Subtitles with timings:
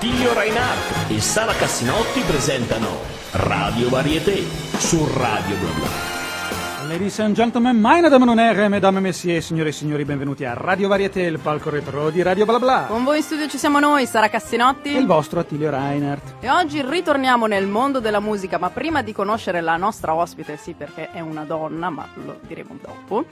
[0.00, 2.88] Attilio Reinhardt e Sara Cassinotti presentano
[3.32, 4.42] Radio Varieté
[4.78, 6.88] su Radio Bla Bla.
[6.88, 10.54] Ladies and gentlemen, meine Damen und Herren, mesdames et messieurs, signore e signori, benvenuti a
[10.54, 12.86] Radio Varieté, il palco retro di Radio Bla Bla.
[12.88, 14.94] Con voi in studio ci siamo noi, Sara Cassinotti.
[14.94, 16.36] E il vostro Attilio Reinhardt.
[16.40, 20.72] E oggi ritorniamo nel mondo della musica, ma prima di conoscere la nostra ospite, sì
[20.72, 23.26] perché è una donna, ma lo diremo dopo.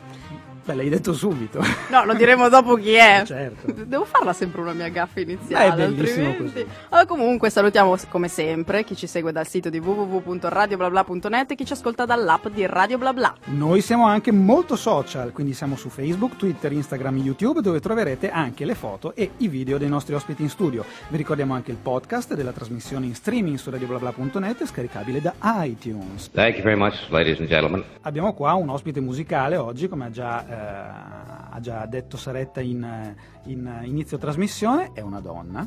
[0.65, 1.61] Beh, l'hai detto subito.
[1.89, 3.23] No, lo diremo dopo chi è.
[3.25, 3.73] certo.
[3.73, 5.75] Devo farla sempre una mia gaffa iniziale.
[5.75, 6.63] Beh, è bellissimo altrimenti...
[6.65, 6.67] così.
[6.91, 11.73] Allora, comunque salutiamo come sempre chi ci segue dal sito di www.radioblabla.net e chi ci
[11.73, 13.35] ascolta dall'app di Radio Bla Bla.
[13.47, 18.31] Noi siamo anche molto social, quindi siamo su Facebook, Twitter, Instagram e YouTube dove troverete
[18.31, 20.85] anche le foto e i video dei nostri ospiti in studio.
[21.09, 26.31] Vi ricordiamo anche il podcast della trasmissione in streaming su radioblabla.net scaricabile da iTunes.
[26.33, 27.83] Thank you very much, ladies and gentlemen.
[28.03, 32.83] Abbiamo qua un ospite musicale oggi, come ha già, eh, ha già detto Saretta in,
[32.83, 35.67] eh, in inizio trasmissione, è una donna.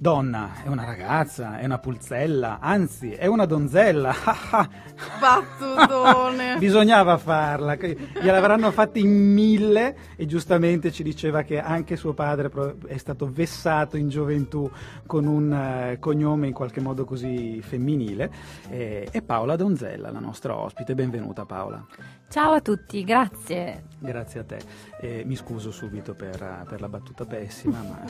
[0.00, 4.14] Donna, è una ragazza, è una pulzella, anzi è una donzella.
[5.18, 6.56] Battutone.
[6.60, 12.48] Bisognava farla, gliel'avranno fatta in mille e giustamente ci diceva che anche suo padre
[12.86, 14.70] è stato vessato in gioventù
[15.04, 18.30] con un eh, cognome in qualche modo così femminile.
[18.70, 20.94] E, e Paola Donzella, la nostra ospite.
[20.94, 21.84] Benvenuta Paola.
[22.28, 23.84] Ciao a tutti, grazie.
[23.98, 24.58] Grazie a te.
[25.00, 28.04] Eh, mi scuso subito per, per la battuta pessima, ma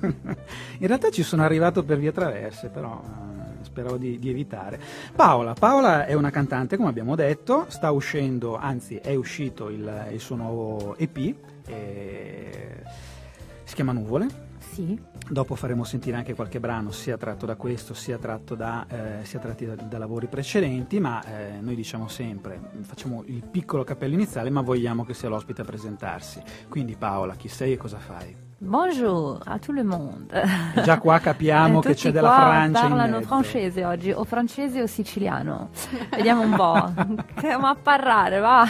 [0.78, 4.80] in realtà ci sono arrivato per vie traverse, però eh, speravo di, di evitare.
[5.14, 10.20] Paola, Paola è una cantante, come abbiamo detto, sta uscendo, anzi è uscito il, il
[10.20, 11.34] suo nuovo EP,
[11.66, 12.82] eh,
[13.64, 14.48] si chiama Nuvole.
[14.58, 14.98] Sì,
[15.30, 19.38] Dopo faremo sentire anche qualche brano sia tratto da questo sia, tratto da, eh, sia
[19.38, 24.50] tratti da, da lavori precedenti, ma eh, noi diciamo sempre, facciamo il piccolo cappello iniziale,
[24.50, 26.42] ma vogliamo che sia l'ospite a presentarsi.
[26.68, 28.49] Quindi Paola, chi sei e cosa fai?
[28.62, 30.42] Bonjour a tout le monde.
[30.74, 34.86] E già qua capiamo Eh, che c'è della Francia parlano francese oggi, o francese o
[34.86, 35.70] siciliano.
[36.10, 36.92] Vediamo un po'.
[37.58, 38.66] Ma a parlare, va.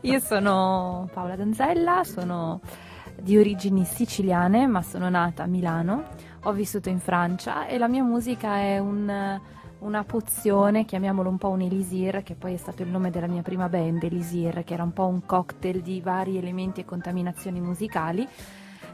[0.00, 2.60] Io sono Paola Donzella, sono
[3.16, 6.02] di origini siciliane, ma sono nata a Milano.
[6.42, 9.40] Ho vissuto in Francia e la mia musica è un-
[9.78, 13.42] una pozione, chiamiamolo un po' un elisir, che poi è stato il nome della mia
[13.42, 18.26] prima band, Elisir, che era un po' un cocktail di vari elementi e contaminazioni musicali.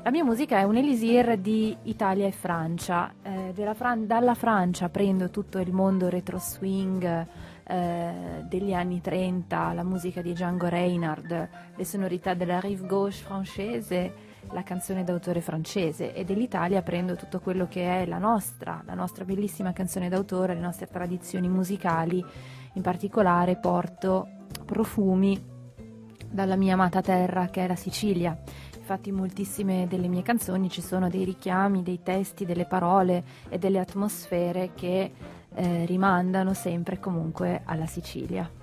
[0.03, 3.13] La mia musica è un elisir di Italia e Francia.
[3.23, 7.27] Eh, Fran- dalla Francia prendo tutto il mondo retro swing
[7.65, 8.13] eh,
[8.49, 14.15] degli anni 30, la musica di Django Reinhardt, le sonorità della rive gauche francese,
[14.53, 19.27] la canzone d'autore francese e dell'Italia prendo tutto quello che è la nostra, la nostra
[19.27, 22.25] bellissima canzone d'autore, le nostre tradizioni musicali,
[22.73, 24.27] in particolare porto
[24.65, 25.59] profumi
[26.31, 28.39] dalla mia amata terra che è la Sicilia.
[28.91, 33.57] Infatti in moltissime delle mie canzoni ci sono dei richiami, dei testi, delle parole e
[33.57, 35.13] delle atmosfere che
[35.55, 38.60] eh, rimandano sempre comunque alla Sicilia.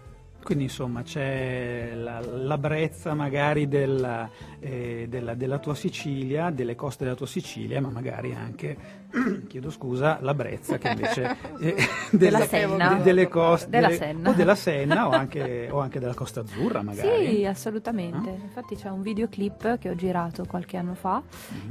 [0.47, 4.29] Quindi insomma c'è la, la brezza magari della,
[4.61, 8.77] eh, della- della tua Sicilia, delle coste della tua Sicilia, ma magari anche,
[9.49, 11.75] chiedo scusa, la brezza che invece eh,
[12.11, 12.93] Della della- Senna.
[12.93, 14.29] de- delle coste, Della delle- Senna.
[14.29, 17.27] o della Senna o anche, o anche della Costa Azzurra magari.
[17.35, 18.29] Sì, assolutamente.
[18.29, 21.21] Infatti c'è un videoclip che ho girato qualche anno fa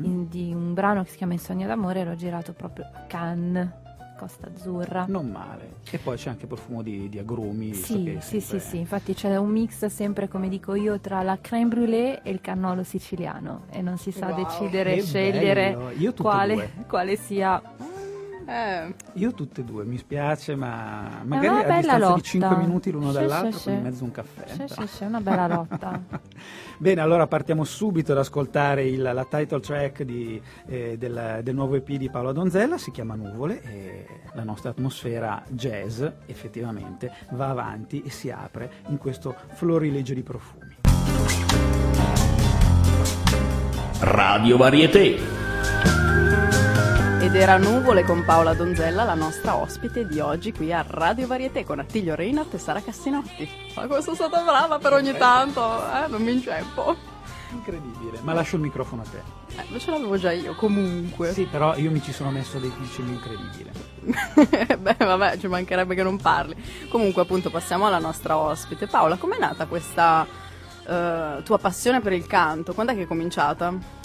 [0.02, 3.04] in- di un brano che si chiama In sogno d'amore e l'ho girato proprio a
[3.06, 3.68] Cannes,
[4.16, 5.04] Costa Azzurra.
[5.08, 5.76] Non male.
[5.90, 7.74] E poi c'è anche profumo di, di agrumi.
[7.74, 11.68] Sì, sì, sì, sì, infatti c'è un mix sempre, come dico io, tra la crème
[11.68, 15.76] brûlée e il cannolo siciliano e non si sa Wow, decidere, scegliere
[16.16, 17.62] quale, quale sia.
[18.48, 22.14] Eh, Io tutte e due, mi spiace, ma una magari a distanza lotta.
[22.14, 23.84] di 5 minuti l'uno Sì, dall'altro sì, con in sì.
[23.84, 24.44] mezzo un caffè.
[24.46, 26.00] Sì, sì, sì, è una bella lotta.
[26.78, 31.74] Bene, allora partiamo subito ad ascoltare il- la title track di, eh, del, del nuovo
[31.74, 38.02] EP di Paolo Donzella, si chiama Nuvole e la nostra atmosfera jazz effettivamente va avanti
[38.02, 40.76] e si apre in questo florilegio di profumi.
[44.00, 45.18] Radio Varieté.
[47.26, 51.64] Ed era Nuvole con Paola Donzella, la nostra ospite di oggi qui a Radio Varieté
[51.64, 53.50] con Attilio Reinhardt e Sara Cassinotti.
[53.74, 56.94] Ma come sono stata brava per ogni tanto, eh, non mi inceppo.
[57.50, 59.22] Incredibile, ma lascio il microfono a te.
[59.60, 61.32] Eh, ma ce l'avevo già io, comunque.
[61.32, 63.72] Sì, però io mi ci sono messo dei piccoli incredibile.
[64.78, 66.54] Beh, vabbè, ci mancherebbe che non parli.
[66.88, 68.86] Comunque, appunto, passiamo alla nostra ospite.
[68.86, 70.24] Paola, com'è nata questa
[70.86, 72.72] eh, tua passione per il canto?
[72.72, 73.95] Quando è che è cominciata?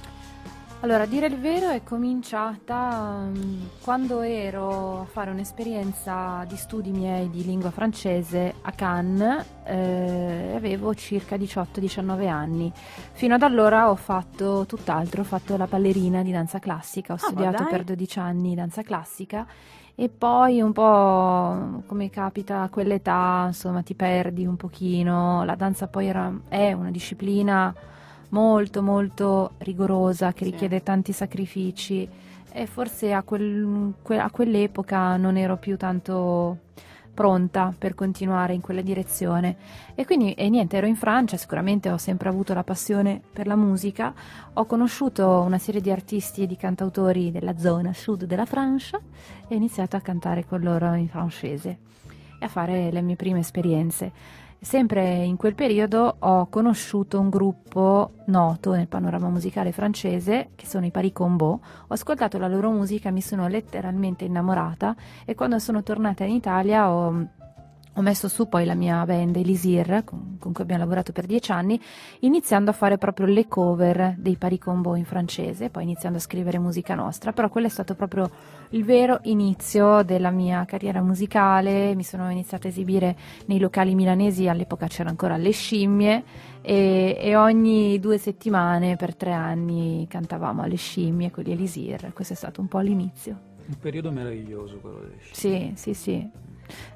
[0.83, 6.89] Allora, a dire il vero è cominciata um, quando ero a fare un'esperienza di studi
[6.89, 12.71] miei di lingua francese a Cannes, eh, avevo circa 18-19 anni.
[13.11, 17.19] Fino ad allora ho fatto tutt'altro, ho fatto la ballerina di danza classica, ho Ah,
[17.19, 19.45] studiato per 12 anni danza classica
[19.93, 25.43] e poi un po' come capita a quell'età, insomma, ti perdi un pochino.
[25.43, 27.71] La danza poi era, è una disciplina
[28.31, 30.51] molto molto rigorosa che Sì.
[30.51, 32.07] richiede tanti sacrifici.
[32.53, 36.57] E forse a, quel- que- a quell'epoca non ero più tanto
[37.13, 39.55] pronta per continuare in quella direzione.
[39.95, 43.55] E quindi e niente ero in Francia sicuramente ho sempre avuto la passione per la
[43.55, 44.13] musica.
[44.53, 48.97] Ho conosciuto una serie di artisti e di cantautori della zona sud della Francia
[49.47, 51.77] e ho iniziato a cantare con loro in francese
[52.39, 54.11] e a fare le mie prime esperienze
[54.63, 60.85] Sempre in quel periodo ho conosciuto un gruppo noto nel panorama musicale francese, che sono
[60.85, 61.61] i Paris Combo.
[61.87, 66.91] Ho ascoltato la loro musica, mi sono letteralmente innamorata e quando sono tornata in Italia
[66.91, 67.27] ho,
[67.93, 71.51] ho messo su poi la mia band Elisir, con, con cui abbiamo lavorato per dieci
[71.51, 71.79] anni,
[72.19, 76.57] iniziando a fare proprio le cover dei Paris Combo in francese, poi iniziando a scrivere
[76.57, 78.29] musica nostra, però quello è stato proprio
[78.69, 83.17] il vero inizio della mia carriera musicale, mi sono iniziata a esibire
[83.47, 86.23] nei locali milanesi, all'epoca c'era ancora le scimmie
[86.61, 92.33] e, e ogni due settimane per tre anni cantavamo alle scimmie con gli Elisir, questo
[92.33, 93.49] è stato un po' l'inizio.
[93.67, 96.29] Un periodo meraviglioso quello delle sci- Sì, sì, sì,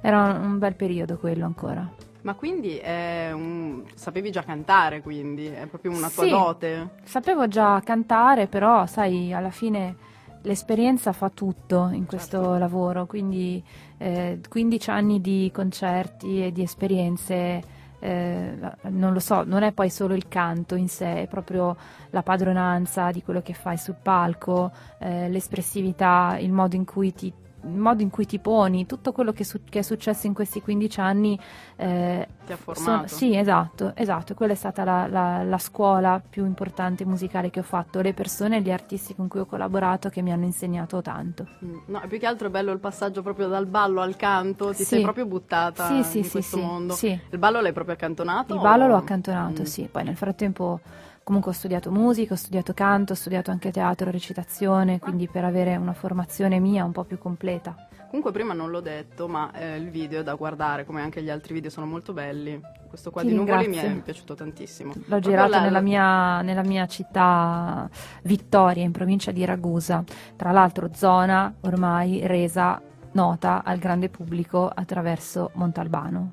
[0.01, 1.89] era un bel periodo quello ancora.
[2.21, 6.29] Ma quindi un- sapevi già cantare, quindi è proprio una tua Sì.
[6.29, 6.89] dote.
[7.03, 9.95] Sapevo già cantare, però sai, alla fine
[10.41, 12.57] l'esperienza fa tutto in questo Certo.
[12.57, 13.63] lavoro, quindi
[13.97, 17.61] eh, 15 anni di concerti e di esperienze,
[17.99, 18.53] eh,
[18.89, 21.75] non lo so, non è poi solo il canto in sé, è proprio
[22.09, 27.31] la padronanza di quello che fai sul palco, eh, l'espressività, il modo in cui ti
[27.65, 30.99] modo in cui ti poni, tutto quello che, su- che è successo in questi 15
[30.99, 31.39] anni
[31.77, 33.07] eh, Ti ha sono- formato.
[33.07, 34.33] sì, esatto, esatto.
[34.33, 38.57] Quella è stata la, la- la scuola più importante musicale che ho fatto, le persone
[38.57, 41.47] e gli artisti con cui ho collaborato che mi hanno insegnato tanto.
[41.63, 44.77] Mm, No, più che altro è bello il passaggio proprio dal ballo al canto, ti
[44.77, 44.83] Sì.
[44.85, 46.93] sei proprio buttata Sì, sì, in sì, questo sì, mondo.
[46.93, 47.19] sì.
[47.29, 48.53] Il ballo l'hai proprio accantonato?
[48.53, 49.65] Il ballo o- l'ho accantonato, Mm.
[49.65, 49.87] sì.
[49.91, 50.79] Poi nel frattempo
[51.25, 55.75] comunque ho studiato musica, ho studiato canto, ho studiato anche teatro, recitazione, quindi per avere
[55.75, 57.75] una formazione mia un po' più completa.
[58.07, 61.31] Comunque prima non l'ho detto, ma eh, il video è da guardare, come anche gli
[61.31, 62.61] altri video sono molto belli.
[62.87, 63.97] Questo qua Ti di nuvoli mi ringrazio.
[63.97, 64.93] è piaciuto tantissimo.
[64.93, 67.89] L'ho Proprio girato la- nella mia, nella mia città
[68.21, 70.03] Vittoria, in provincia di Ragusa,
[70.35, 72.79] tra l'altro zona ormai resa
[73.13, 76.31] nota al grande pubblico attraverso Montalbano,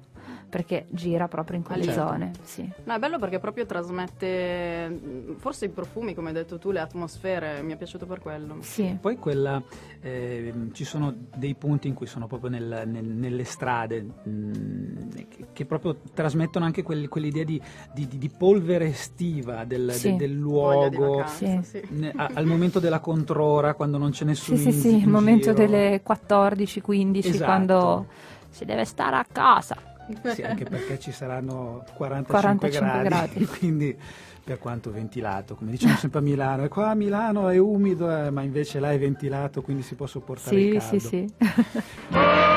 [0.53, 2.07] perché gira proprio in quelle certo.
[2.09, 2.31] zone.
[2.43, 2.71] Sì.
[2.85, 6.81] No, è bello perché proprio trasmette mm, forse i profumi, come hai detto tu, le
[6.81, 8.57] atmosfere, mi è piaciuto per quello.
[8.61, 8.95] Sì.
[9.01, 9.63] Poi quella,
[10.03, 15.47] ehm, ci sono dei punti in cui sono proprio nel- nel- nelle strade mh, che,
[15.55, 17.59] che proprio trasmettono anche quel- quell'idea di,
[17.95, 20.11] di- di- di polvere estiva del, Sì.
[20.11, 21.17] de- del luogo.
[21.17, 21.79] vacanza, Sì.
[21.81, 21.83] sì.
[21.93, 25.03] Ne- a- al momento della controra, quando non c'è nessuno Sì, sì, in- sì, il
[25.05, 25.67] in momento giro.
[25.67, 27.45] delle 14-15 Esatto.
[27.45, 28.07] quando
[28.51, 29.77] si deve stare a casa.
[30.25, 33.47] Sì, anche perché ci saranno 45, 45 gradi, gradi.
[33.59, 33.97] quindi
[34.45, 38.31] per quanto ventilato, come diciamo sempre a Milano, e qua a Milano è umido, eh,
[38.31, 40.99] ma invece là è ventilato, quindi si può sopportare il Sì, caldo.
[40.99, 41.35] sì, sì.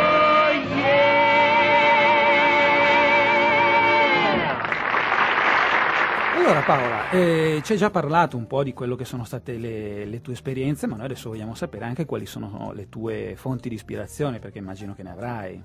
[6.37, 10.05] Allora Paola, eh, ci hai già parlato un po' di quello che sono state le,
[10.05, 13.73] le tue esperienze, ma noi adesso vogliamo sapere anche quali sono le tue fonti di
[13.75, 15.63] ispirazione, perché immagino che ne avrai.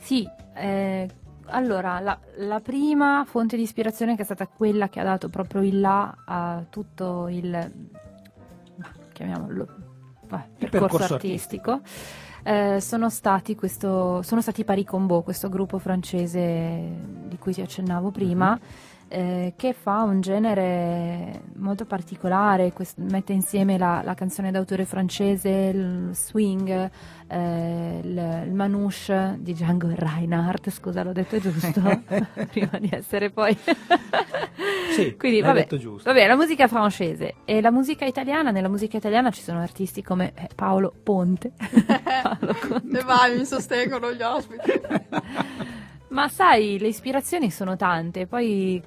[0.00, 1.08] Sì, eh,
[1.46, 5.62] allora la, la prima fonte di ispirazione che è stata quella che ha dato proprio
[5.62, 7.72] il là a tutto il
[9.12, 9.66] chiamiamolo
[10.26, 11.80] bah, percorso, percorso artistico.
[12.42, 16.82] eh, sono stati questo sono stati i Paris Combo, questo gruppo francese
[17.26, 18.58] di cui ti accennavo prima,
[19.12, 25.48] eh, che fa un genere molto particolare, quest- mette insieme la, la canzone d'autore francese,
[25.48, 26.90] il swing,
[27.26, 31.80] eh, il, il manouche di Django Reinhardt, scusa l'ho detto giusto,
[32.50, 33.56] prima di essere poi...
[34.90, 36.10] Sì, Quindi, vabbè, detto giusto.
[36.10, 40.32] Vabbè, la musica francese e la musica italiana, nella musica italiana ci sono artisti come
[40.34, 41.52] eh, Paolo Ponte.
[41.56, 42.98] Paolo Conte.
[42.98, 44.80] E vai, mi sostengono gli ospiti.
[46.08, 48.82] Ma sai, le ispirazioni sono tante, poi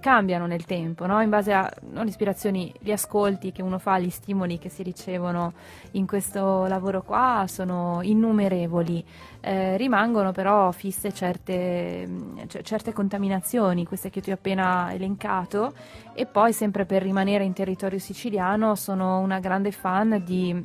[0.00, 1.20] cambiano nel tempo, no?
[1.20, 4.82] in base a no, le ispirazioni, gli ascolti che uno fa, gli stimoli che si
[4.82, 5.52] ricevono
[5.92, 9.04] in questo lavoro qua sono innumerevoli.
[9.40, 12.08] Eh, rimangono però fisse certe,
[12.46, 15.74] c- certe contaminazioni, queste che ti ho appena elencato,
[16.14, 20.64] e poi sempre per rimanere in territorio siciliano sono una grande fan di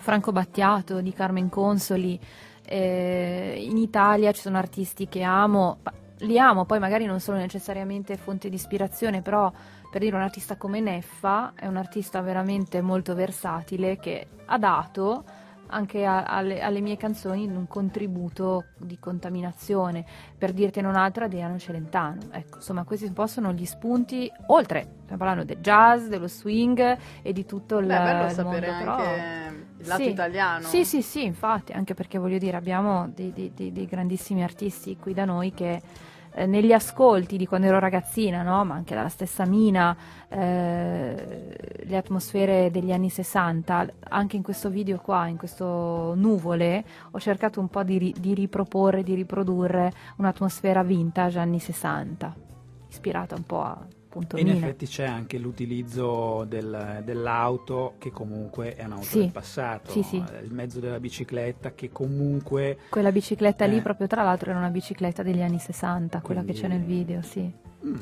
[0.00, 2.18] Franco Battiato, di Carmen Consoli.
[2.64, 5.78] Eh, in Italia ci sono artisti che amo,
[6.22, 9.52] li amo, poi magari non sono necessariamente fonte di ispirazione, però
[9.90, 15.24] per dire un artista come Neffa è un artista veramente molto versatile che ha dato
[15.72, 20.04] anche a, alle, alle, mie canzoni un contributo di contaminazione.
[20.36, 22.20] Per dirtene un'altra, Adriano Celentano.
[22.30, 27.46] Ecco, insomma, questi possono gli spunti, oltre, stiamo parlando del jazz, dello swing e di
[27.46, 29.54] tutto il, Beh, bello il sapere mondo, anche però...
[29.78, 30.10] il lato sì.
[30.10, 30.66] italiano.
[30.66, 34.96] Sì, sì, sì, infatti, anche perché voglio dire, abbiamo dei, dei, dei, dei grandissimi artisti
[34.98, 35.80] qui da noi che
[36.34, 38.64] eh, negli ascolti di quando ero ragazzina, no?
[38.64, 39.96] ma anche dalla stessa Mina,
[40.28, 47.20] eh, le atmosfere degli anni 60, anche in questo video qua, in questo nuvole, ho
[47.20, 52.34] cercato un po' di, ri- di riproporre, di riprodurre un'atmosfera vintage anni 60,
[52.88, 54.58] ispirata un po' a appunto in Mina.
[54.58, 59.18] effetti c'è anche l'utilizzo del- dell'auto che comunque è un'auto Sì.
[59.20, 60.16] del passato, Sì, sì.
[60.32, 63.80] eh, il mezzo della bicicletta che comunque Quella bicicletta lì, Eh.
[63.82, 67.22] proprio tra l'altro, era una bicicletta degli anni 60, quella che Quindi- c'è nel video,
[67.22, 67.50] sì.
[67.86, 67.94] mm,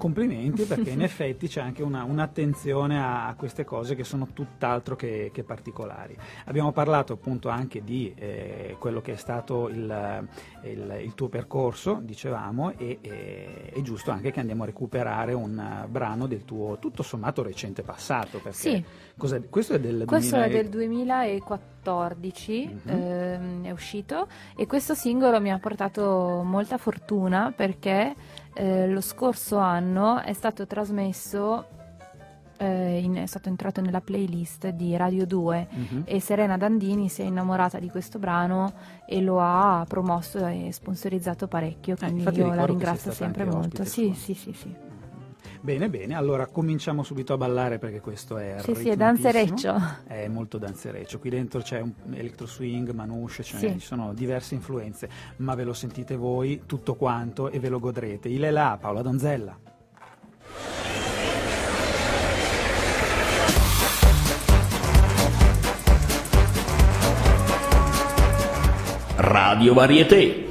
[0.00, 5.30] complimenti perché in effetti c'è anche una- un'attenzione a, queste cose che sono tutt'altro che,
[5.32, 6.16] che particolari.
[6.46, 10.26] Abbiamo parlato appunto anche di eh, quello che è stato il,
[10.64, 15.86] il- il tuo percorso, dicevamo, e e- è giusto anche che andiamo a recuperare un
[15.88, 18.38] brano del tuo tutto sommato recente passato.
[18.38, 18.84] Perché Sì.
[19.16, 22.90] questo è del Questo 2000 è del 2014, Mhm.
[22.90, 24.26] ehm, è uscito
[24.56, 28.14] e questo singolo mi ha portato molta fortuna perché
[28.54, 31.66] eh, lo scorso anno è stato trasmesso,
[32.58, 36.02] eh, in- è stato entrato nella playlist di Radio 2 Mhm.
[36.04, 38.72] e Serena Dandini si è innamorata di questo brano
[39.06, 43.82] e lo ha promosso e sponsorizzato parecchio, quindi Eh, infatti io la ringrazio sempre molto.
[43.82, 44.74] ospite Sì, sì, sì, sì.
[45.62, 49.78] Bene, bene, allora cominciamo subito a ballare perché questo è Sì, sì, è danzereccio.
[50.06, 51.18] È molto danzereccio.
[51.18, 53.72] Qui dentro c'è un electro swing, manouche, ne- Sì.
[53.78, 58.28] ci sono diverse influenze, ma ve lo sentite voi tutto quanto e ve lo godrete.
[58.28, 59.58] Il è là, Paola Donzella.
[69.16, 70.49] Radio Varieté.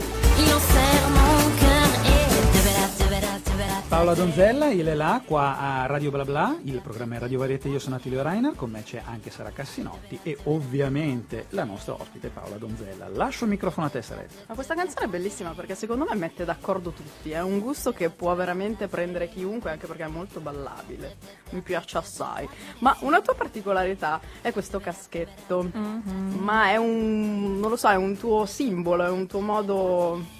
[4.00, 7.68] Paola Donzella, il è là, qua a Radio Bla Bla, il programma è Radio Variete,
[7.68, 12.29] io sono Attilio Rainer, con me c'è anche Sara Cassinotti e ovviamente la nostra ospite
[12.29, 13.10] Paola Donzella.
[13.10, 14.36] Lascio il microfono a te Saretta.
[14.48, 18.10] Ma questa canzone è bellissima perché secondo me mette d'accordo tutti, è un gusto che
[18.10, 21.18] può veramente prendere chiunque anche perché è molto ballabile,
[21.50, 22.48] mi piace assai.
[22.77, 26.38] Ma una tua particolarità è questo caschetto, Mhm.
[26.39, 30.38] ma è un, non lo so, è un tuo simbolo, è un tuo modo...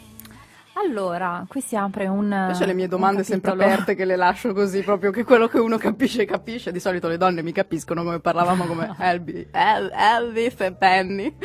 [0.86, 2.32] Allora, qui si apre un.
[2.32, 5.78] Invece le mie domande sempre aperte che le lascio così, proprio che quello che uno
[5.78, 10.72] capisce capisce, di solito le donne mi capiscono come parlavamo come Elby, El- Elvis e
[10.74, 11.36] Penny.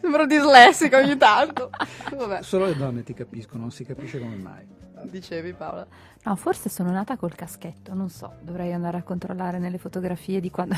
[0.00, 1.70] Sembro dislessica ogni tanto.
[2.16, 4.66] Vabbè, Solo le donne ti capiscono, non si capisce come mai.
[5.04, 5.86] dicevi Paola.
[6.24, 10.50] No, forse sono nata col caschetto, non so, dovrei andare a controllare nelle fotografie di
[10.50, 10.76] quando...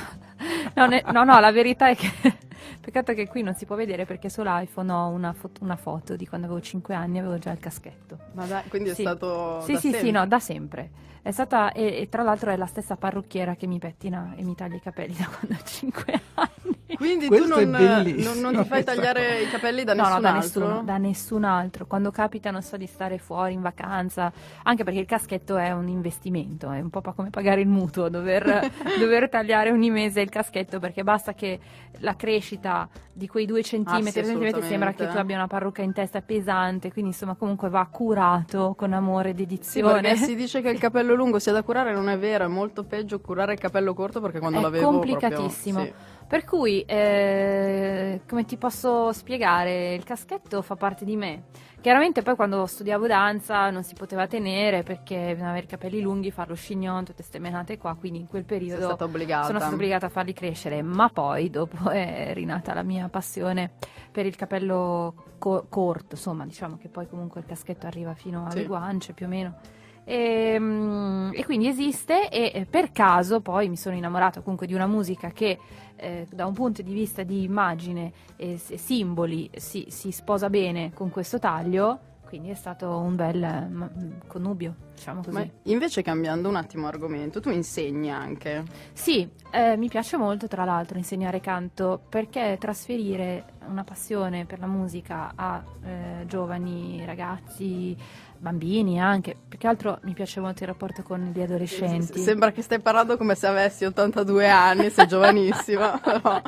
[0.75, 2.11] no, ne- no, no, la verità è che...
[2.81, 6.27] Peccato che qui non si può vedere perché sull'iPhone ho una, fo- una foto di
[6.27, 8.19] quando avevo 5 anni e avevo già il caschetto.
[8.33, 9.03] Ma dai, quindi è Sì.
[9.03, 10.11] stato Sì, da sì, sì, sempre?
[10.11, 10.91] no, da sempre.
[11.23, 14.55] È stata, e, e tra l'altro è la stessa parrucchiera che mi pettina e mi
[14.55, 16.53] taglia i capelli da quando ho 5 anni.
[16.97, 19.39] Quindi Questo tu non, non- non ti fai tagliare cosa.
[19.41, 20.41] i capelli da no, nessun no, da altro?
[20.67, 21.87] nessuno, da nessun altro.
[21.87, 25.89] Quando capita, non so, di stare fuori in vacanza, anche perché il caschetto è un
[25.89, 30.64] investimento, è un po' come pagare il mutuo, dover, dover tagliare ogni mese il caschetto,
[30.65, 31.59] perché basta che
[31.99, 35.93] la crescita di quei due centimetri, Ah, sì, sembra che tu abbia una parrucca in
[35.93, 40.01] testa pesante, quindi insomma comunque va curato con amore e Sì, dedizione.
[40.01, 42.85] perché si dice che il capello lungo sia da curare, non è vero, è molto
[42.85, 45.77] peggio curare il capello corto perché quando È l'avevo complicatissimo.
[45.85, 46.23] proprio- sì.
[46.27, 51.43] Per cui, eh, come ti posso spiegare, il caschetto fa parte di me.
[51.85, 56.31] Chiaramente poi quando studiavo danza non si poteva tenere perché bisognava avere i capelli lunghi,
[56.31, 59.45] fare lo chignon, tutte ste menate qua, quindi in quel periodo stata obbligata.
[59.45, 63.73] sono stata obbligata a farli crescere, ma poi dopo è rinata la mia passione
[64.11, 68.63] per il capello co- corto, insomma, diciamo che poi comunque il caschetto arriva fino alle
[68.63, 68.67] Sì.
[68.67, 69.55] guance più o meno.
[70.05, 74.75] E, mm, e quindi esiste e eh, per caso poi mi sono innamorata comunque di
[74.75, 75.59] una musica che
[75.97, 81.09] eh, da un punto di vista di immagine e simboli si, si sposa bene con
[81.11, 83.91] questo taglio quindi è stato un bel ma-
[84.27, 85.37] connubio, diciamo così.
[85.37, 88.65] Ma invece cambiando un attimo argomento, tu insegni anche.
[88.93, 94.67] Sì, eh, mi piace molto tra l'altro insegnare canto perché trasferire una passione per la
[94.67, 97.97] musica a eh, giovani, ragazzi,
[98.45, 102.19] bambini anche, più che altro mi piace molto il rapporto con gli adolescenti.
[102.19, 105.99] Sembra che stai parlando come se avessi 82 anni, sei giovanissima.
[106.05, 106.43] però...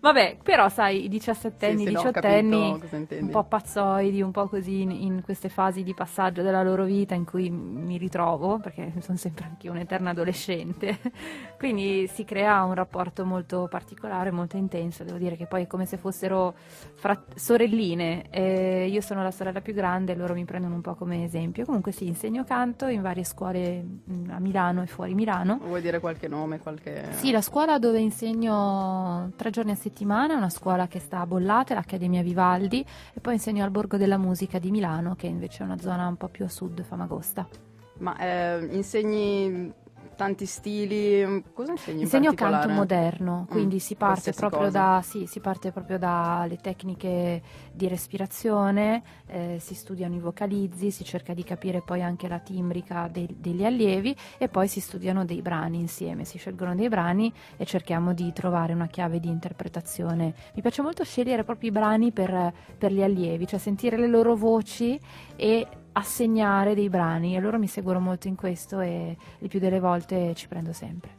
[0.00, 2.80] Vabbè, però sai, i 17 anni, Sì, sì, no, ho 18 capito anni,
[3.20, 7.14] un po' pazzoidi, un po' così in, in queste fasi di passaggio della loro vita
[7.14, 7.48] in cui
[7.80, 10.98] mi ritrovo, perché sono sempre anche un'eterna adolescente.
[11.58, 15.04] Quindi si crea un rapporto molto particolare, molto intenso.
[15.04, 16.54] Devo dire che poi è come se fossero
[16.94, 18.30] frat- sorelline.
[18.30, 21.64] e io sono la sorella più grande, loro mi prendono un po' come esempio.
[21.64, 25.58] Comunque sì, insegno canto in varie scuole mh, a Milano e fuori Milano.
[25.62, 27.08] Vuoi dire qualche nome, qualche...
[27.12, 31.26] Sì, la scuola dove insegno tre giorni a settimana è una scuola che sta a
[31.26, 32.84] Bollate, l'Accademia Vivaldi,
[33.14, 36.16] e poi insegno al Borgo della Musica di Milano, che invece è una zona un
[36.16, 37.69] po' più a sud, Famagosta.
[38.00, 39.72] Ma eh, insegni
[40.16, 42.62] tanti stili, cosa insegni in Insegno particolare?
[42.62, 44.32] canto moderno, quindi Mm, si parte
[44.70, 47.42] da sì, si parte proprio dalle tecniche
[47.72, 53.08] di respirazione, eh, si studiano i vocalizzi, si cerca di capire poi anche la timbrica
[53.10, 57.64] dei- degli allievi e poi si studiano dei brani insieme, si scelgono dei brani e
[57.64, 60.34] cerchiamo di trovare una chiave di interpretazione.
[60.54, 64.34] Mi piace molto scegliere proprio i brani per, per gli allievi, cioè sentire le loro
[64.36, 64.98] voci
[65.36, 69.80] e assegnare dei brani e loro mi seguono molto in questo e il più delle
[69.80, 71.18] volte ci prendo sempre.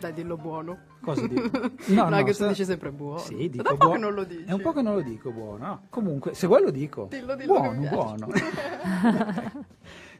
[0.00, 0.78] Dai, dillo buono.
[1.00, 1.50] Cosa dico?
[1.88, 3.18] No, No, che no, tu sta- dici sempre buono.
[3.18, 3.94] Sì, È dico da un po' buono.
[4.00, 4.44] che non lo dici.
[4.44, 5.66] È un po' che non lo dico buono.
[5.66, 5.80] no?
[5.90, 7.08] Comunque, se vuoi lo dico.
[7.10, 8.28] Dillo, dillo che buono, buono.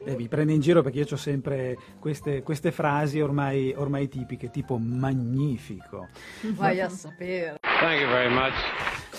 [0.01, 4.49] Eh, mi prende in giro perché io ho sempre queste, queste frasi ormai, ormai tipiche,
[4.49, 6.07] tipo magnifico.
[6.55, 7.57] Vai a sapere.
[7.59, 8.53] Thank you very much.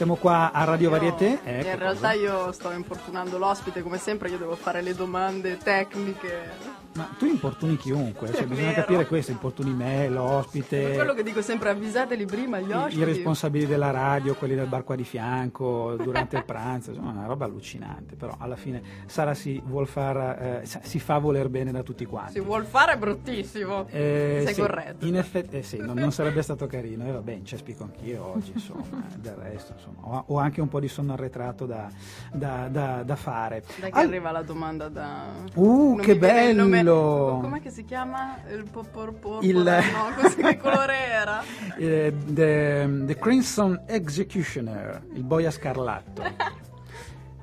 [0.01, 1.41] Siamo qua a Radio Io- Varieté.
[1.45, 6.79] Ecco in realtà io sto importunando l'ospite, come sempre io devo fare le domande tecniche.
[6.93, 11.41] Ma tu importuni chiunque, cioè È bisogna capire questo, importuni me, l'ospite, quello che dico
[11.41, 12.99] sempre, avvisateli prima gli ospiti.
[12.99, 17.27] i responsabili della radio, quelli del bar qua di fianco, durante il pranzo, insomma una
[17.27, 21.85] roba allucinante, però alla fine Sara si vuol far, eh, si fa voler bene da
[21.85, 22.33] tutti quanti.
[22.33, 23.87] Si vuol fare è bruttissimo.
[23.89, 25.07] Eh, Sei sì, corretto.
[25.07, 27.07] In effetti, eh sì, non, non sarebbe stato carino.
[27.07, 29.90] E vabbè, incespico anch'io oggi, insomma, eh, del resto, insomma.
[30.01, 31.89] Ho, ho anche un po' di sonno arretrato da,
[32.33, 33.63] da- da- da fare.
[33.79, 35.25] Dai che Al- arriva la domanda da...
[35.55, 37.39] Uh, Non che nome- bello!
[37.43, 38.37] Com'è che si chiama?
[38.51, 39.45] Il poporpor...
[39.45, 41.43] Il- No, così che colore era?
[41.81, 46.23] Eh, the, the Crimson Executioner, il boia scarlatto.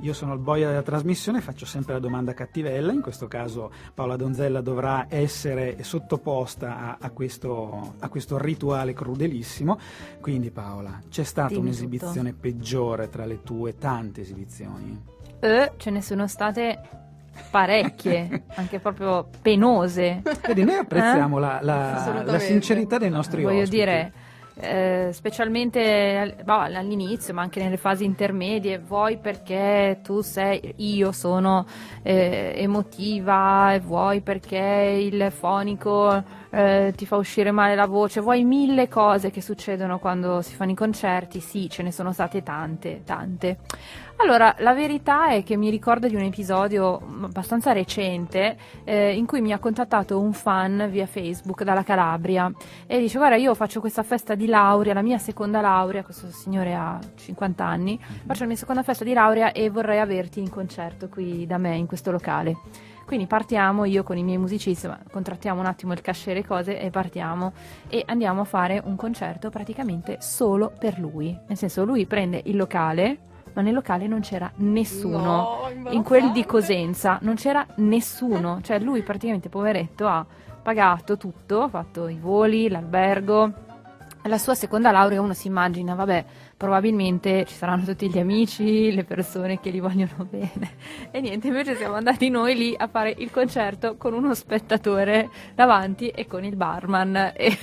[0.02, 4.16] Io sono il boia della trasmissione, faccio sempre la domanda cattivella, in questo caso Paola
[4.16, 9.80] Donzella dovrà essere sottoposta a, a questo, a questo rituale crudelissimo.
[10.22, 15.02] Quindi Paola, c'è stata Dimmi un'esibizione peggiore tra le tue tante esibizioni?
[15.40, 16.80] E ce ne sono state
[17.50, 20.22] parecchie, anche proprio penose.
[20.46, 22.32] Vedi, noi apprezziamo la, la- Assolutamente.
[22.32, 23.78] la sincerità dei nostri Voglio ospiti.
[23.78, 24.14] dire,
[24.60, 31.12] eh, specialmente al- boh, all'inizio, ma anche nelle fasi intermedie, vuoi perché tu sei, io
[31.12, 31.66] sono
[32.04, 36.24] eh, emotiva, vuoi perché il fonico
[36.58, 40.72] eh, ti fa uscire male la voce, vuoi mille cose che succedono quando si fanno
[40.72, 43.60] i concerti, sì, ce ne sono state tante, tante.
[44.20, 49.42] Allora, la verità è che mi ricordo di un episodio abbastanza recente eh, in cui
[49.42, 52.52] mi ha contattato un fan via Facebook dalla Calabria
[52.88, 56.74] e dice guarda io faccio questa festa di laurea, la mia seconda laurea, questo signore
[56.74, 61.08] ha 50 anni, faccio la mia seconda festa di laurea e vorrei averti in concerto
[61.08, 62.96] qui da me in questo locale.
[63.08, 66.78] Quindi partiamo io con i miei musicisti, ma contrattiamo un attimo il e le cose
[66.78, 67.54] e partiamo
[67.88, 71.28] e andiamo a fare un concerto praticamente solo per lui.
[71.48, 73.18] Nel senso lui prende il locale,
[73.54, 75.20] ma nel locale non c'era nessuno.
[75.20, 76.46] No, in quel di.
[76.46, 80.26] Cosenza non c'era nessuno, cioè lui praticamente poveretto ha
[80.62, 83.67] pagato tutto, ha fatto i voli, l'albergo.
[84.28, 86.26] La sua seconda laurea uno si immagina, vabbè,
[86.58, 90.72] probabilmente ci saranno tutti gli amici, le persone che gli vogliono bene.
[91.12, 96.10] E niente, invece siamo andati noi lì a fare il concerto con uno spettatore davanti
[96.10, 97.34] e con il barman.
[97.38, 97.58] E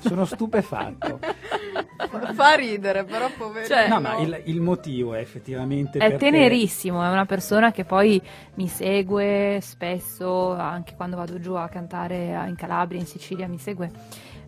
[0.00, 1.18] Sono stupefatto.
[2.34, 3.66] Fa ridere, però poverino.
[3.74, 7.84] Cioè, No, ma il, il motivo è effettivamente È perché- tenerissimo, è una persona che
[7.84, 8.20] poi
[8.54, 13.90] mi segue spesso, anche quando vado giù a cantare in Calabria, in Sicilia, mi segue.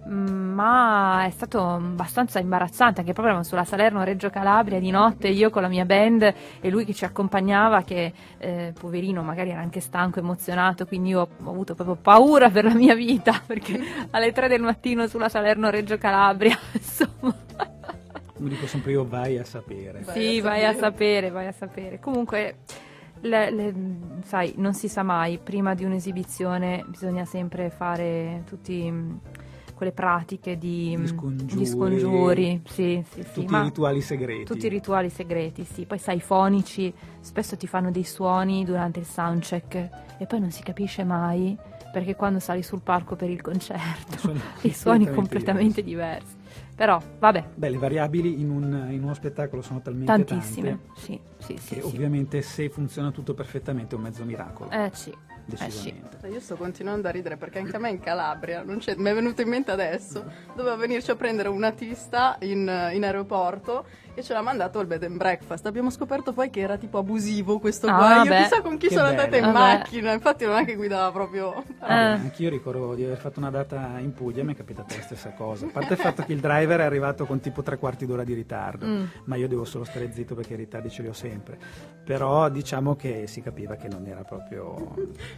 [0.09, 5.62] Ma è stato abbastanza imbarazzante, anche proprio sulla Salerno Reggio Calabria di notte, io con
[5.62, 10.21] la mia band e lui che ci accompagnava, che eh, poverino magari era anche stanco,
[10.21, 14.62] emozionato, quindi io ho avuto proprio paura per la mia vita, perché alle 3 del
[14.62, 17.35] mattino sulla Salerno Reggio Calabria, insomma.
[18.37, 20.03] Come dico sempre io, vai a sapere.
[20.03, 20.79] Vai Sì, a vai a sapere.
[20.79, 21.99] sapere, vai a sapere.
[21.99, 22.59] Comunque
[23.23, 23.75] le- le-
[24.25, 28.92] sai, non si sa mai, prima di un'esibizione bisogna sempre fare tutti
[29.77, 31.55] quelle pratiche di, mh, scongiuri.
[31.55, 34.45] di scongiuri, sì, sì, sì, Tutti i rituali segreti.
[34.45, 35.85] tutti i rituali segreti, sì.
[35.85, 39.75] Poi sai, i fonici spesso ti fanno dei suoni durante il soundcheck
[40.19, 41.57] e poi non si capisce mai
[41.93, 46.35] perché quando sali sul palco per il concerto Sono i suoni completamente completamente diversi.
[46.75, 50.79] Però, vabbè, Beh, le variabili in, un- in uno spettacolo sono talmente tantissime.
[50.95, 51.75] tante Sì, sì, sì.
[51.77, 51.87] che sì.
[51.87, 55.11] ovviamente se funziona tutto perfettamente è un mezzo miracolo, Eh sì,
[55.49, 55.93] eh sì.
[55.93, 56.27] decisamente.
[56.29, 59.15] Io sto continuando a ridere perché anche a me in Calabria, non c'è- mi è
[59.15, 64.33] venuto in mente adesso, doveva venirci a prendere un artista in, in aeroporto e ce
[64.33, 65.66] l'ha mandato al bed and breakfast.
[65.66, 68.22] Abbiamo scoperto poi che era tipo abusivo questo Ah, qua.
[68.22, 68.37] Io beh.
[68.44, 69.20] chissà con chi Che sono bello.
[69.20, 69.59] andata in Vabbè.
[69.76, 71.62] macchina, infatti non è che guidava proprio...
[71.81, 72.12] Vabbè, Eh.
[72.12, 75.31] Anch'io ricordo di aver fatto una data in Puglia e mi è capitata la stessa
[75.37, 75.66] cosa.
[75.66, 78.33] A parte il fatto che il driver è arrivato con tipo tre quarti d'ora di
[78.33, 79.05] ritardo, Mm.
[79.24, 81.59] ma io devo solo stare zitto perché i ritardi ce li ho sempre.
[82.05, 84.94] Però diciamo che si capiva che non era proprio...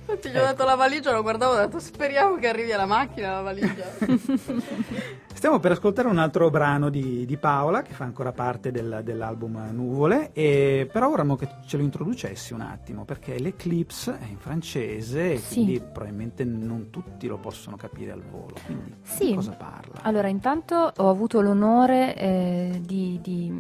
[0.06, 2.86] Infatti gli ho dato la valigia, lo guardavo e ho detto speriamo che arrivi alla
[2.86, 3.84] macchina la valigia.
[5.34, 9.70] Stiamo per ascoltare un altro brano di, di Paola che fa ancora parte del- dell'album
[9.72, 15.37] Nuvole, e però vorremmo che ce lo introducessi un attimo perché l'Eclipse è in francese
[15.37, 15.54] Sì.
[15.54, 18.54] quindi probabilmente non tutti lo possono capire al volo.
[18.64, 19.26] Quindi Sì.
[19.28, 20.00] di cosa parla?
[20.02, 23.52] Allora, intanto ho avuto l'onore eh, di, di-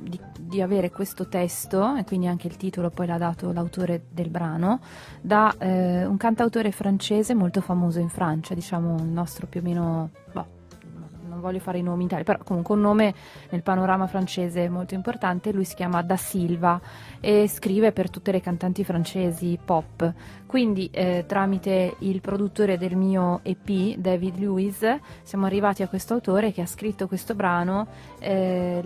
[0.00, 4.28] di- di avere questo testo, e quindi anche il titolo poi l'ha dato l'autore del
[4.30, 4.80] brano,
[5.20, 10.10] da eh, un cantautore francese molto famoso in Francia, diciamo il nostro più o meno...
[10.32, 10.46] boh,
[11.44, 13.14] voglio fare i nomi in Italia, però comunque un nome
[13.50, 16.80] nel panorama francese molto importante, lui si chiama Da Silva
[17.20, 20.12] e scrive per tutte le cantanti francesi pop.
[20.46, 24.84] Quindi eh, tramite il produttore del mio EP, David Lewis,
[25.22, 27.86] siamo arrivati a questo autore che ha scritto questo brano
[28.20, 28.82] eh,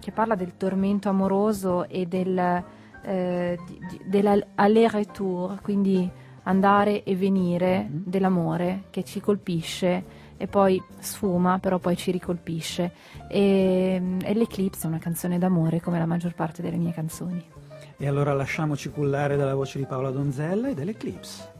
[0.00, 2.62] che parla del tormento amoroso e del,
[3.04, 3.58] eh,
[4.06, 6.10] dell'aller-retour, quindi
[6.44, 8.02] andare e venire Mhm.
[8.06, 12.90] dell'amore che ci colpisce e poi sfuma, però poi ci ricolpisce.
[13.28, 17.40] E, e l'Eclipse è una canzone d'amore come la maggior parte delle mie canzoni.
[17.96, 21.50] E allora lasciamoci cullare dalla voce di Paola Donzella e dell'Eclipse.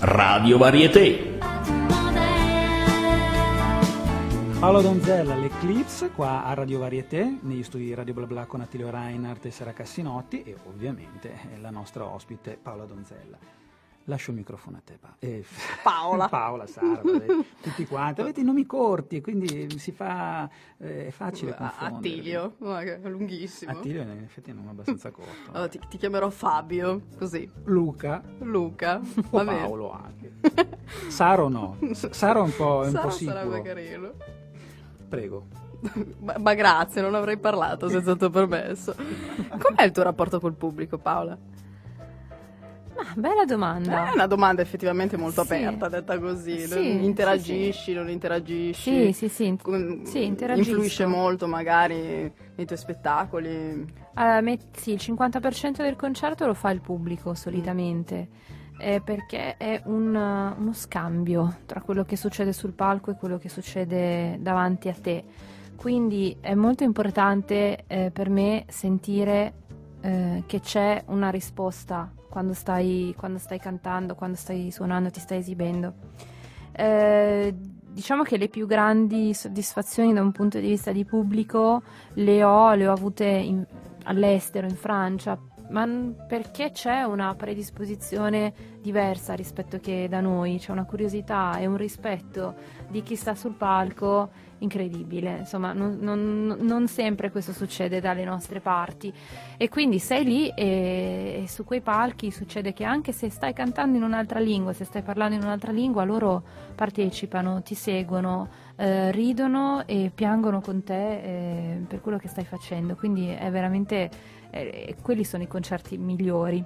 [0.00, 1.37] Radio Varieté.
[4.60, 9.44] Paola Donzella, l'Eclipse, qua a Radio Varieté, negli studi di Radio BlaBla con Attilio Reinhardt
[9.46, 13.38] e Sara Cassinotti e ovviamente la nostra ospite Paola Donzella.
[14.04, 15.44] Lascio il microfono a te, Pa- eh,
[15.84, 16.28] Paola.
[16.28, 17.00] Paola, Sara,
[17.60, 18.20] tutti quanti.
[18.22, 21.96] Avete i nomi corti, quindi si fa, eh, è facile confondere.
[21.96, 23.70] Attilio, è lunghissimo.
[23.70, 25.50] Attilio in effetti è un nome abbastanza corto.
[25.52, 27.48] Allora, ti, ti chiamerò Fabio, così.
[27.64, 29.44] Luca Luca, o.
[29.44, 30.32] Paolo anche.
[31.08, 31.76] Sara o no?
[31.92, 33.62] S- Sara è un po', è un Sara po' sicuro.
[33.62, 34.12] carino.
[35.08, 35.46] Prego.
[36.20, 38.94] Ma, ma grazie, non avrei parlato senza il tuo permesso.
[39.58, 41.38] Com'è il tuo rapporto col pubblico, Paola?
[42.96, 44.08] Ma bella domanda.
[44.10, 45.54] È una domanda effettivamente molto Sì.
[45.54, 46.66] aperta, detta così.
[46.66, 49.12] Sì, Non- sì, interagisci, non interagisci.
[49.12, 49.46] Sì, sì, sì.
[49.46, 51.96] Influisce molto magari
[52.56, 53.86] nei tuoi spettacoli.
[54.16, 58.26] Eh, met- sì, il 50% del concerto lo fa il pubblico solitamente,
[58.78, 63.38] eh, perché è un, uh, uno scambio tra quello che succede sul palco e quello
[63.38, 65.24] che succede davanti a te.
[65.76, 69.52] Quindi è molto importante eh, per me sentire
[70.00, 75.38] eh, che c'è una risposta quando stai, quando stai cantando, quando stai suonando, ti stai
[75.38, 75.94] esibendo.
[76.72, 77.54] Eh,
[77.98, 81.82] diciamo che le più grandi soddisfazioni da un punto di vista di pubblico
[82.14, 83.66] le ho, le ho avute in-
[84.04, 85.38] all'estero, in Francia,
[85.70, 85.86] ma
[86.26, 92.54] perché c'è una predisposizione diversa rispetto che da noi, c'è una curiosità e un rispetto
[92.88, 95.38] di chi sta sul palco incredibile.
[95.38, 99.12] Insomma, non, non- non sempre questo succede dalle nostre parti.
[99.56, 103.96] E quindi sei lì e, e su quei palchi succede che anche se stai cantando
[103.96, 106.42] in un'altra lingua, se stai parlando in un'altra lingua, loro
[106.74, 112.94] partecipano, ti seguono, eh, ridono e piangono con te eh, per quello che stai facendo.
[112.94, 114.10] Quindi è veramente,
[114.50, 116.64] eh, quelli sono i concerti migliori.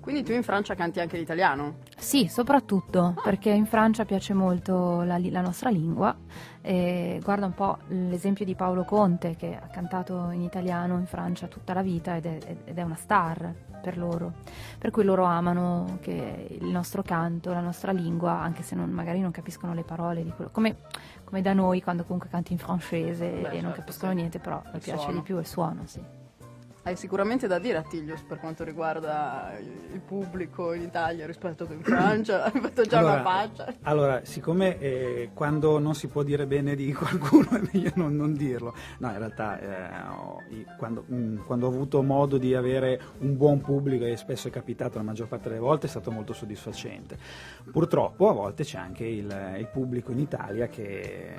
[0.00, 1.80] Quindi tu in Francia canti anche l'italiano?
[1.98, 6.16] Sì, soprattutto perché in Francia piace molto la, la nostra lingua.
[6.62, 11.46] E guarda un po' l'esempio di Paolo Conte che ha cantato in italiano in Francia
[11.46, 13.52] tutta la vita ed è, ed è una star
[13.82, 14.32] per loro.
[14.78, 19.20] Per cui loro amano che il nostro canto, la nostra lingua, anche se non- magari
[19.20, 20.50] non capiscono le parole di quello.
[20.50, 20.76] Come,
[21.24, 24.16] come da noi quando comunque canti in francese Beh, e non certo, capiscono sì.
[24.16, 25.16] niente, però mi piace suono.
[25.16, 26.00] di più il suono, sì.
[26.88, 29.52] Hai sicuramente da dire a Tiglius per quanto riguarda
[29.92, 32.44] il pubblico in Italia rispetto che in Francia.
[32.50, 33.74] Hai fatto già una faccia.
[33.82, 38.32] Allora, siccome eh, quando non si può dire bene di qualcuno è meglio non, non
[38.32, 38.74] dirlo.
[39.00, 44.06] No, in realtà eh, quando, mm, quando ho avuto modo di avere un buon pubblico,
[44.06, 47.18] e spesso è capitato la maggior parte delle volte, è stato molto soddisfacente.
[47.70, 51.34] Purtroppo a volte c'è anche il, il pubblico in Italia che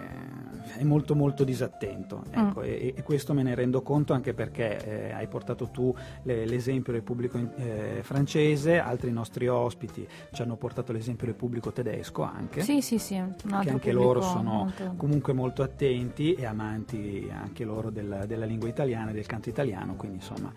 [0.77, 2.21] è molto molto disattento.
[2.29, 6.45] Ecco, e, e questo me ne rendo conto anche perché eh, hai portato tu le-
[6.45, 12.23] l'esempio del pubblico eh, francese, altri nostri ospiti ci hanno portato l'esempio del pubblico tedesco
[12.23, 13.15] anche Sì, sì, sì.
[13.15, 18.67] Che anche loro sono molto- comunque molto attenti e amanti anche loro della, della lingua
[18.69, 20.51] italiana e del canto italiano, quindi insomma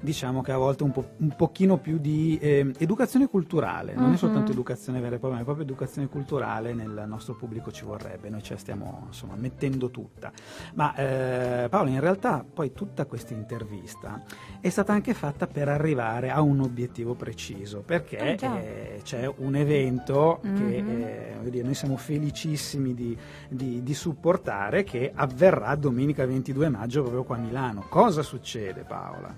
[0.00, 4.14] diciamo che a volte un, po', un pochino più di eh, educazione culturale, non Mhm.
[4.14, 7.84] è soltanto educazione vera e propria, ma è proprio educazione culturale nel nostro pubblico ci
[7.84, 10.32] vorrebbe, noi ce la stiamo insomma mettendo tutta.
[10.74, 14.21] Ma eh, Paolo, in realtà poi tutta questa intervista
[14.60, 18.60] è stata anche fatta per arrivare a un obiettivo preciso, perché già.
[18.60, 20.48] eh, c'è un evento che
[20.82, 21.02] Mhm.
[21.02, 23.16] eh, dire, noi siamo felicissimi di,
[23.48, 27.84] di- di supportare che avverrà domenica 22 maggio proprio qua a Milano.
[27.88, 29.34] Cosa succede Paola?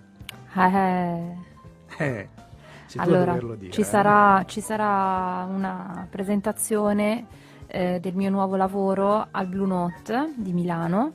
[0.56, 1.36] Eh,
[1.98, 2.28] Eh,
[2.96, 3.72] allora, dire.
[3.72, 3.84] ci eh.
[3.84, 7.24] sarà, ci sarà una presentazione
[7.66, 11.12] eh, del mio nuovo lavoro al Blue Note di Milano,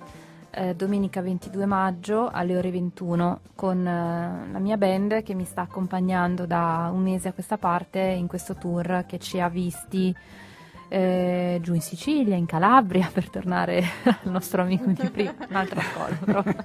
[0.51, 5.61] eh, domenica 22 maggio alle ore 21, con eh, la mia band che mi sta
[5.61, 10.15] accompagnando da un mese a questa parte in questo tour che ci ha visti
[10.91, 16.15] eh, giù in Sicilia, in Calabria, per tornare al nostro amico di prima, un'altra cosa
[16.25, 16.55] proprio.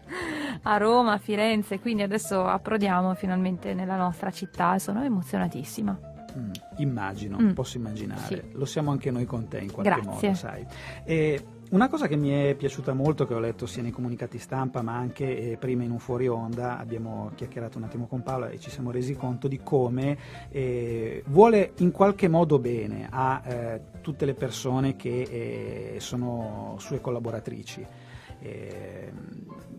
[0.62, 5.98] a Roma, a Firenze, quindi adesso approdiamo finalmente nella nostra città e sono emozionatissima.
[6.36, 7.50] Mm, immagino, Mm.
[7.52, 8.20] posso immaginare.
[8.26, 8.42] Sì.
[8.52, 10.28] Lo siamo anche noi con te in qualche Grazie.
[10.28, 10.66] modo, sai.
[11.04, 11.44] E
[11.74, 14.94] una cosa che mi è piaciuta molto, che ho letto sia nei comunicati stampa, ma
[14.94, 18.70] anche eh, prima in un fuori onda, abbiamo chiacchierato un attimo con Paola e ci
[18.70, 20.16] siamo resi conto di come
[20.50, 27.00] eh, vuole in qualche modo bene a eh, tutte le persone che eh, sono sue
[27.00, 27.84] collaboratrici.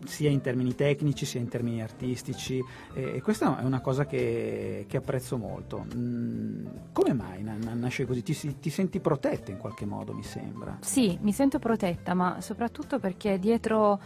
[0.06, 2.62] Sia in termini tecnici sia in termini artistici
[2.94, 5.84] e questa è una cosa che, che apprezzo molto.
[5.94, 8.22] Mm, come mai na- na- nasce così?
[8.22, 10.78] Ti, ti senti protetta in qualche modo, mi sembra.
[10.80, 14.00] Sì, mi sento protetta, ma soprattutto perché dietro,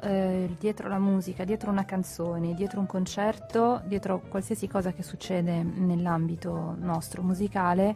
[0.00, 5.62] eh, dietro la musica, dietro una canzone, dietro un concerto, dietro qualsiasi cosa che succede
[5.62, 7.94] nell'ambito nostro musicale,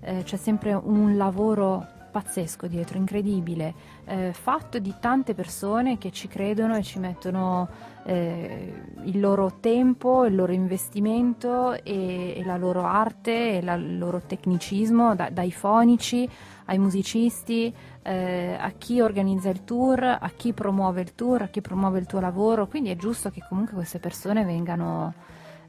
[0.00, 6.28] eh, c'è sempre un lavoro pazzesco dietro, incredibile, eh, fatto di tante persone che ci
[6.28, 7.68] credono e ci mettono
[8.04, 8.72] eh,
[9.04, 14.20] il loro tempo, il loro investimento e, e la loro arte e la- il loro
[14.26, 16.28] tecnicismo, da- dai fonici
[16.66, 17.72] ai musicisti,
[18.02, 22.06] eh, a chi organizza il tour, a chi promuove il tour, a chi promuove il
[22.06, 25.14] tuo lavoro, quindi è giusto che comunque queste persone vengano,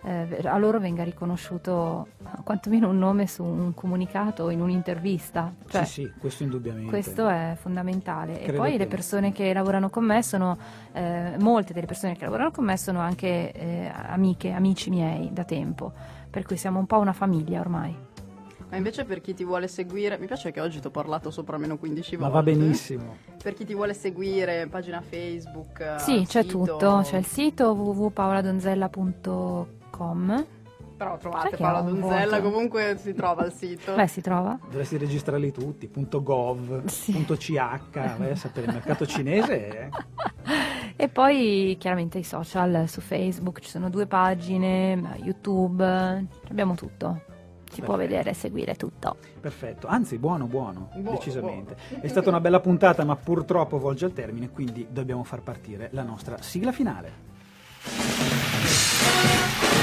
[0.03, 5.53] eh, a loro venga riconosciuto eh, quantomeno un nome su un comunicato o in un'intervista.
[5.67, 6.89] Cioè, sì, sì, questo indubbiamente.
[6.89, 8.39] questo è fondamentale.
[8.39, 10.57] e Credo poi che- le persone che lavorano con me sono,
[10.91, 15.43] eh, molte delle persone che lavorano con me sono anche eh, amiche, amici miei da
[15.43, 15.91] tempo,
[16.29, 17.95] per cui siamo un po' una famiglia ormai.
[18.69, 21.57] Ma invece per chi ti vuole seguire, mi piace che oggi ti ho parlato sopra
[21.59, 22.51] meno 15 Ma volte.
[22.51, 23.15] va benissimo.
[23.41, 25.79] Per chi ti vuole seguire, pagina Facebook.
[25.79, 26.65] eh, Sì, c'è sito.
[26.65, 27.75] tutto, c'è il sito
[29.97, 30.45] www.pauladonzella.com.
[30.95, 33.93] Però trovate Paola Donzella, comunque si trova il sito.
[33.95, 34.57] Beh, si trova.
[34.69, 37.25] Dovresti registrarli tutti, .gov, Sì.
[37.25, 37.51] .ch,
[37.91, 39.89] vai a sapere, il mercato cinese è...
[40.95, 45.83] E poi chiaramente i social su Facebook, ci sono due pagine, YouTube,
[46.49, 47.23] abbiamo tutto.
[47.71, 47.97] Si può Perfetto.
[47.97, 49.15] vedere e seguire tutto.
[49.41, 51.75] Perfetto, anzi buono, buono, Buono, decisamente.
[51.99, 56.03] È stata una bella puntata, ma purtroppo volge al termine, quindi dobbiamo far partire la
[56.03, 57.31] nostra sigla finale.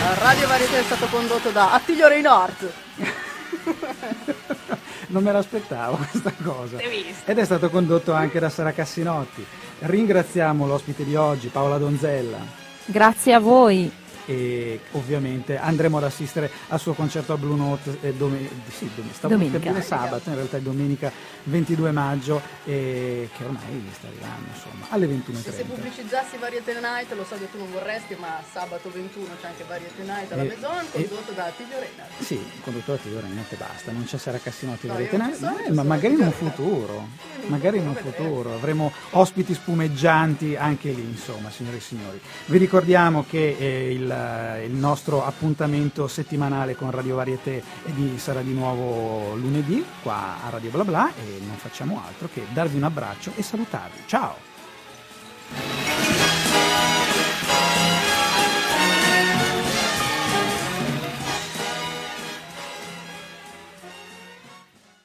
[0.03, 2.73] Radio Varietà è stato condotto da Attilio Reinhardt.
[5.09, 6.79] non me l'aspettavo questa cosa.
[7.25, 9.45] Ed è stato condotto anche da Sara Cassinotti.
[9.81, 12.39] Ringraziamo l'ospite di oggi, Paola Donzella.
[12.87, 13.93] Grazie a voi.
[14.27, 19.09] E ovviamente andremo ad assistere al suo concerto al Blue Note eh, dome- sì, dom-
[19.21, 19.59] Domenica.
[19.59, 21.11] per dire sabato, in realtà è domenica
[21.45, 25.67] 22 maggio, e che ormai sta arrivando, insomma, alle Se, se 21.30.
[25.67, 30.03] pubblicizzassi Variety Night, lo so che tu non vorresti, ma sabato 21 c'è anche Variety
[30.03, 32.23] Night alla E- Maison, e- condotto da Attilio Reinhardt.
[32.23, 34.99] Sì, il conduttore ti ora niente basta, non c'è Sara Cassinotti No, no?
[35.33, 36.93] ci sono, Eh, ma magari in un futuro,
[37.37, 42.21] in un magari in un futuro, avremo ospiti spumeggianti anche lì, insomma, signore e signori.
[42.47, 43.93] Vi ricordiamo che eh,
[44.65, 50.71] il, nostro appuntamento settimanale con Radio Varieté di- sarà di nuovo lunedì qua a Radio
[50.71, 54.03] Bla Bla e non facciamo altro che darvi un abbraccio e salutarvi.
[54.07, 56.30] Ciao!